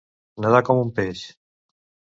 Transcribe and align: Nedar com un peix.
Nedar 0.45 0.61
com 0.71 0.81
un 0.87 0.91
peix. 1.01 1.23